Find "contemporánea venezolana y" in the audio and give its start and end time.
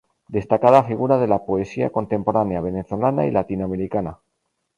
1.91-3.29